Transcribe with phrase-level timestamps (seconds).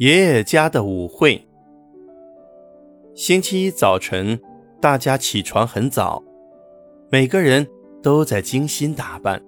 [0.00, 1.46] 爷爷家的舞会。
[3.14, 4.40] 星期一早晨，
[4.80, 6.24] 大家起床很早，
[7.10, 7.68] 每个人
[8.02, 9.42] 都在精心打扮，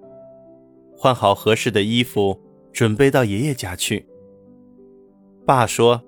[0.95, 2.39] 换好合适的衣服，
[2.71, 4.07] 准备到爷爷家去。
[5.47, 6.03] 爸说，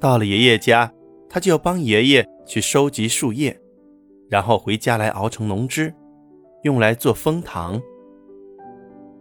[0.00, 0.92] 到了爷爷家，
[1.28, 3.56] 他就要帮爷爷去收集树叶，
[4.28, 5.94] 然后回家来熬成浓汁，
[6.64, 7.80] 用来做蜂糖。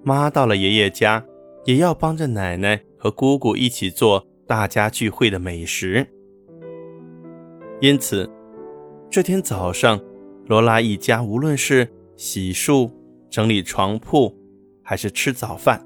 [0.01, 1.23] 妈到了爷爷家，
[1.65, 4.25] 也要帮着奶奶和姑姑一起做。
[4.47, 6.05] 大家聚会的美食，
[7.81, 8.29] 因此
[9.09, 9.99] 这天早上，
[10.45, 12.91] 罗拉一家无论是洗漱、
[13.27, 14.35] 整理床铺，
[14.83, 15.83] 还是吃早饭，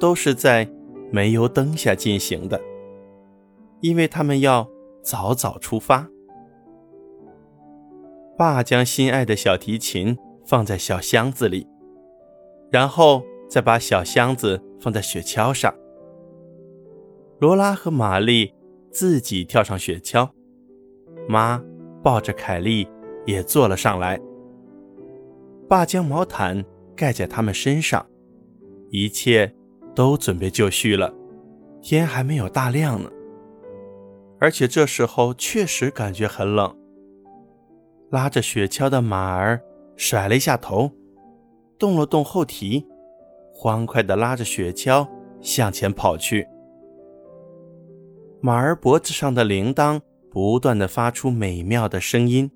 [0.00, 0.66] 都是在
[1.12, 2.58] 煤油灯下进行的，
[3.80, 4.66] 因为他们要
[5.02, 6.08] 早早出发。
[8.38, 10.16] 爸将心爱的小提琴
[10.46, 11.68] 放在小箱子里，
[12.70, 15.74] 然后再把小箱子放在雪橇上。
[17.38, 18.50] 罗拉和玛丽
[18.90, 20.26] 自己跳上雪橇，
[21.28, 21.62] 妈
[22.02, 22.88] 抱着凯莉
[23.26, 24.18] 也坐了上来。
[25.68, 26.64] 爸将毛毯
[26.96, 28.06] 盖在他们身上，
[28.88, 29.54] 一切
[29.94, 31.12] 都准备就绪了。
[31.82, 33.10] 天还没有大亮呢，
[34.40, 36.74] 而且这时候确实感觉很冷。
[38.10, 39.60] 拉着雪橇的马儿
[39.94, 40.90] 甩了一下头，
[41.78, 42.86] 动了动后蹄，
[43.52, 45.06] 欢快地拉着雪橇
[45.42, 46.48] 向前跑去。
[48.46, 52.48] 马儿脖子上的铃铛不断的发出美妙的声音。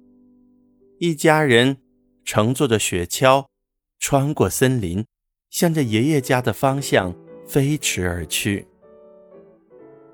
[1.00, 1.78] 一家人
[2.24, 3.46] 乘坐着雪橇，
[3.98, 5.05] 穿过森林，
[5.50, 7.12] 向着爷爷家的方向
[7.44, 8.68] 飞驰而去。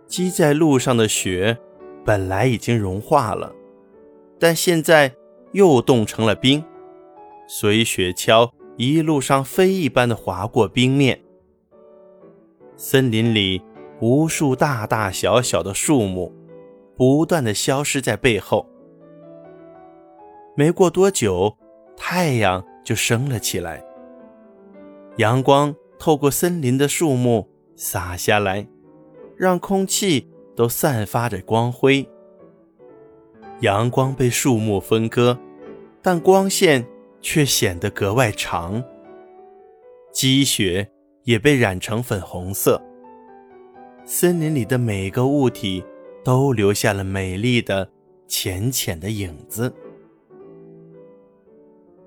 [0.06, 1.58] 积在路上的雪
[2.06, 3.54] 本来已经融化了，
[4.40, 5.14] 但现在
[5.52, 6.64] 又冻成了冰，
[7.46, 11.20] 所以雪橇一路上飞一般的划过冰面。
[12.78, 13.60] 森林里。
[14.00, 16.32] 无数大大小小的树木，
[16.96, 18.66] 不断的消失在背后。
[20.54, 21.56] 没过多久，
[21.96, 23.82] 太阳就升了起来。
[25.16, 28.66] 阳光透过森林的树木洒下来，
[29.36, 32.06] 让空气都散发着光辉。
[33.60, 35.38] 阳光被树木分割，
[36.02, 36.86] 但光线
[37.22, 38.84] 却显得格外长。
[40.12, 40.90] 积雪
[41.24, 42.82] 也被染成粉红色。
[44.08, 45.84] 森林里的每个物体
[46.24, 47.90] 都留下了美丽的
[48.28, 49.74] 浅浅的影子。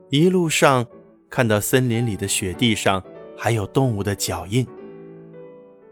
[0.10, 0.88] 一路上
[1.30, 3.04] 看到森林里的雪地上
[3.38, 4.66] 还有动物的脚印，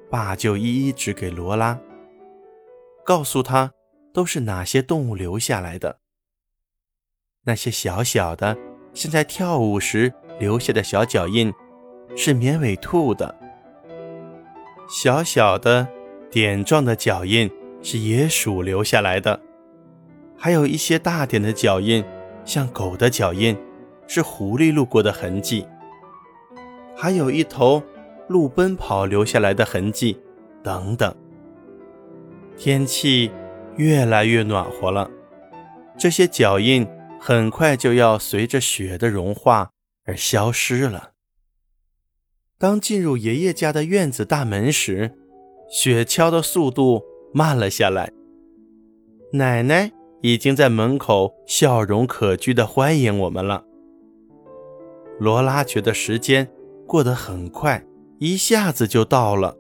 [0.09, 1.78] 爸就一一指给罗拉，
[3.03, 3.74] 告诉他
[4.13, 6.00] 都是哪些动物留下来的。
[7.44, 8.57] 那些小小的，
[8.94, 11.53] 像在跳舞时留下的小脚印，
[12.16, 13.38] 是绵尾兔的。
[14.88, 15.85] 小小的。
[16.29, 17.49] 点状的脚印
[17.81, 19.39] 是野鼠留下来的，
[20.38, 22.03] 还有一些大点的脚印，
[22.43, 23.57] 像狗的脚印，
[24.07, 25.65] 是狐狸路过的痕迹。
[26.95, 27.81] 还有一头
[28.27, 30.19] 鹿奔跑留下来的痕迹，
[30.63, 31.15] 等等。
[32.57, 33.31] 天气
[33.75, 35.09] 越来越暖和了，
[35.97, 36.85] 这些脚印
[37.19, 39.69] 很快就要随着雪的融化
[40.05, 41.11] 而消失了。
[42.57, 45.13] 当进入爷爷家的院子大门时，
[45.69, 48.11] 雪橇的速度慢了下来。
[49.33, 49.91] 奶奶
[50.22, 53.66] 已经在门口笑容可掬地欢迎我们了。
[55.19, 56.47] 罗拉觉得时间
[56.85, 57.85] 过得很快，
[58.19, 59.57] 一下子就到了。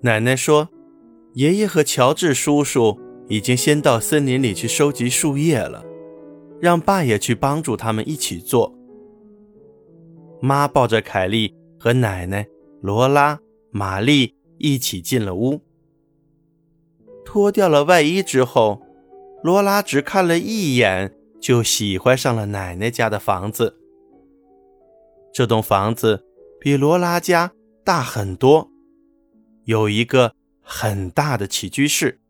[0.00, 0.68] 奶奶说
[1.34, 5.84] ：“爷爷和乔治叔叔已经先到森林里去收集树叶了，
[6.60, 8.74] 让爸也去帮助他们一起做。”
[10.42, 12.46] 妈抱着凯莉和奶奶
[12.80, 13.38] 罗拉。
[13.74, 15.62] 玛丽一起进了屋，
[17.24, 18.82] 脱掉了外衣之后，
[19.42, 23.78] 罗拉只看了一眼就喜欢上了奶奶家的房子。
[25.32, 26.26] 这栋房子
[26.60, 28.68] 比罗拉家大很多，
[29.64, 32.20] 有一个很大的起居室，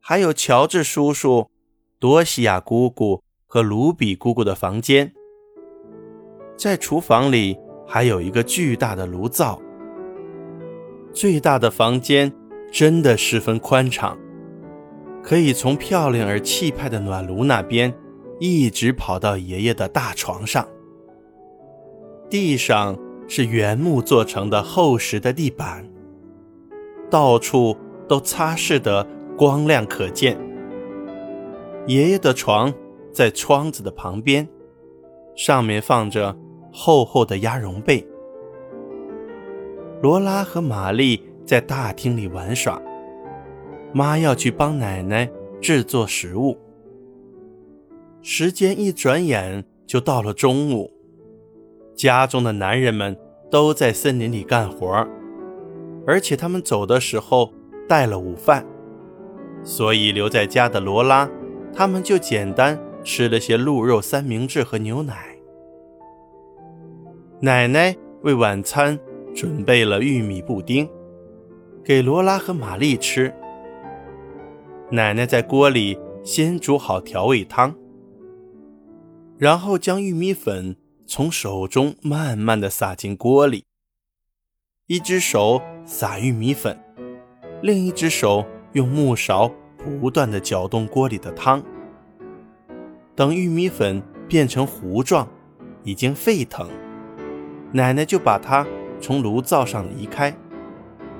[0.00, 1.48] 还有乔治叔叔、
[2.00, 5.14] 多西亚姑姑和卢比姑姑的房间。
[6.56, 7.56] 在厨房里
[7.86, 9.61] 还有一个巨大的炉灶。
[11.12, 12.32] 最大的房间
[12.72, 14.18] 真的十分宽敞，
[15.22, 17.92] 可以从漂亮而气派的暖炉那边
[18.40, 20.66] 一直跑到爷爷的大床上。
[22.30, 22.98] 地上
[23.28, 25.86] 是原木做成的厚实的地板，
[27.10, 27.76] 到处
[28.08, 29.06] 都擦拭得
[29.36, 30.38] 光亮可见。
[31.86, 32.72] 爷爷的床
[33.12, 34.48] 在窗子的旁边，
[35.36, 36.34] 上面放着
[36.72, 38.06] 厚厚的鸭绒被。
[40.02, 42.82] 罗拉和玛丽在大厅里玩耍，
[43.92, 46.58] 妈要去帮奶奶制作食物。
[48.20, 50.90] 时间一转眼就到了中午，
[51.94, 53.16] 家中的男人们
[53.48, 55.06] 都在森林里干活，
[56.04, 57.52] 而且他们走的时候
[57.88, 58.66] 带了午饭，
[59.62, 61.30] 所以留在家的罗拉
[61.72, 65.36] 他们就简单吃了些鹿肉三明治和牛奶。
[67.38, 68.98] 奶奶为晚餐
[69.34, 70.88] 准备了玉米布丁，
[71.84, 73.32] 给罗拉和玛丽吃。
[74.90, 77.74] 奶奶在锅里先煮好调味汤。
[79.38, 80.76] 然后将玉米粉
[81.06, 83.64] 从手中慢慢的撒进锅里，
[84.86, 86.78] 一只手撒玉米粉，
[87.60, 91.60] 另一只手用木勺不断的搅动锅里的汤。
[93.16, 95.28] 等玉米粉变成糊状，
[95.82, 96.68] 已经沸腾，
[97.72, 98.64] 奶奶就把它
[99.02, 100.32] 从炉灶上移开，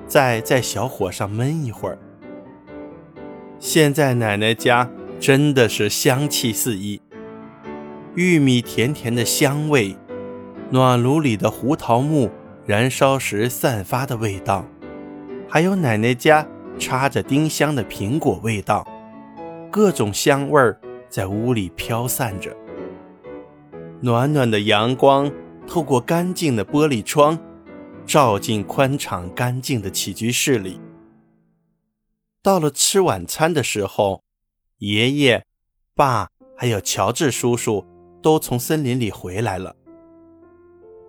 [0.06, 1.98] 再在小火上焖一会儿。
[3.58, 4.88] 现在奶奶家
[5.18, 7.00] 真的是香气四溢。
[8.14, 9.96] 玉米甜甜的香味，
[10.70, 12.30] 暖炉里的胡桃木
[12.64, 14.64] 燃烧时散发的味道，
[15.48, 16.46] 还有奶奶家
[16.78, 18.86] 插着丁香的苹果味道，
[19.72, 20.78] 各种香味儿
[21.08, 22.54] 在屋里飘散着。
[24.00, 25.30] 暖暖的阳光
[25.66, 27.38] 透过干净的玻璃窗，
[28.06, 30.80] 照进宽敞干净的起居室里。
[32.42, 34.22] 到了吃晚餐的时候，
[34.78, 35.46] 爷爷、
[35.94, 37.86] 爸还有乔治叔叔。
[38.22, 39.74] 都从森林里回来了。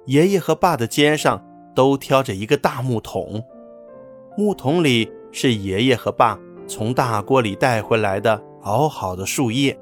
[0.08, 1.46] 爷爷和爸的肩上
[1.76, 3.44] 都挑着一个大木桶，
[4.36, 9.80] 木桶里是爷爷和爸从大锅里带回来的熬好的树叶，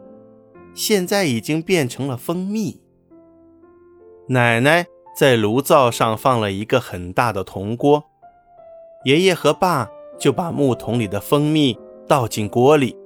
[0.73, 2.81] 现在已经变成了蜂蜜。
[4.27, 8.03] 奶奶在炉灶上放了一个很大的铜锅，
[9.03, 11.77] 爷爷和爸就把木桶里的蜂蜜
[12.07, 12.97] 倒进锅里。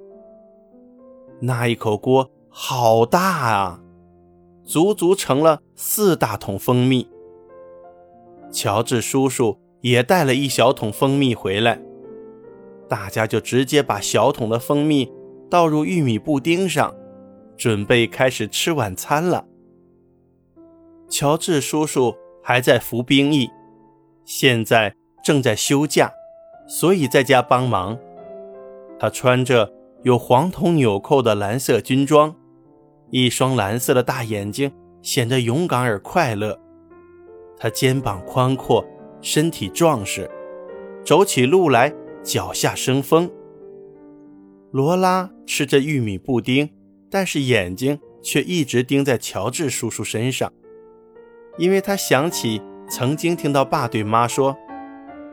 [1.41, 3.81] 那一口锅好大啊！
[4.63, 7.07] 足足盛了四大桶蜂蜜。
[8.51, 11.79] 乔治叔叔也带了一小桶蜂蜜回来，
[12.87, 15.11] 大家就直接把小桶的蜂蜜
[15.49, 16.95] 倒入玉米布丁上，
[17.57, 19.45] 准备开始吃晚餐了。
[21.17, 22.13] 乔治叔叔
[22.44, 23.50] 还在服兵役，
[24.25, 26.12] 现在正在休假，
[26.67, 27.97] 所以在家帮忙。
[29.00, 29.71] 他穿着
[30.03, 32.35] 有黄铜纽扣的蓝色军装。
[33.12, 34.69] 一双蓝色的大眼睛
[35.01, 36.59] 显得勇敢而快乐。
[37.57, 38.85] 他肩膀宽阔，
[39.21, 40.29] 身体壮实，
[41.06, 43.31] 走起路来脚下生风。
[44.69, 46.69] 罗拉吃着玉米布丁，
[47.09, 50.51] 但是眼睛却一直盯在乔治叔叔身上，
[51.57, 54.55] 因为他想起曾经听到爸对妈说，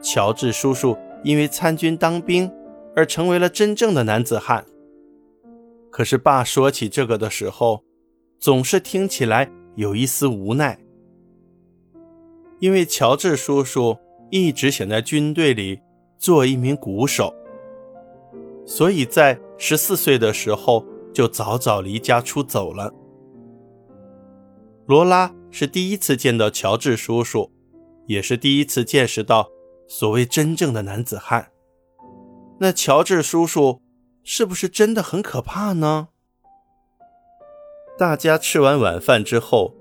[0.00, 2.50] 乔治叔叔因为参军当兵
[2.94, 4.64] 而成为了真正的男子汉。
[5.90, 7.82] 可是，爸说起这个的时候，
[8.38, 10.78] 总是听起来有一丝无奈，
[12.60, 13.98] 因为乔治叔叔
[14.30, 15.80] 一直想在军队里
[16.16, 17.34] 做一名鼓手，
[18.64, 22.92] 所以在十四岁的时候就早早离家出走了。
[24.86, 27.52] 罗拉是第一次见到乔治叔叔，
[28.08, 29.49] 也是第一次见识到
[29.87, 31.52] 所谓真正的男子汉。
[32.58, 33.81] 那乔治叔叔。
[34.24, 36.10] 是不是真的很可怕呢？
[37.98, 39.74] 大家吃完晚饭之后，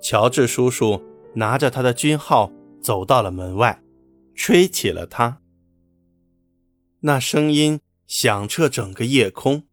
[0.00, 1.02] 乔治叔叔
[1.34, 3.82] 拿着他的军号走到了门外，
[4.36, 5.40] 吹起了它。
[7.00, 9.64] 那声音响彻整个夜空，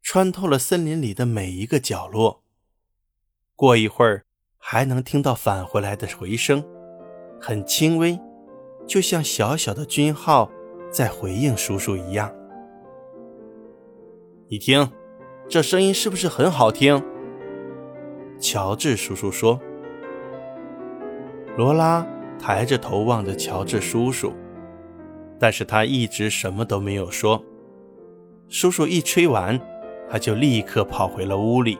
[0.00, 2.44] 穿透了森林里的每一个角落。
[3.56, 4.24] 过一会儿，
[4.62, 6.62] 还能听到返回来的回声，
[7.40, 8.16] 很轻微，
[8.86, 10.48] 就像小小的军号
[10.92, 12.30] 在回应叔叔一样。
[14.48, 14.88] 你听，
[15.48, 17.02] 这声音是不是很好听？
[18.38, 19.58] 乔治叔叔说。
[21.56, 22.06] 罗拉
[22.38, 24.32] 抬着头望着乔治叔叔，
[25.38, 27.42] 但是他一直什么都没有说。
[28.48, 29.58] 叔叔一吹完，
[30.08, 31.78] 他就立刻跑回了屋里。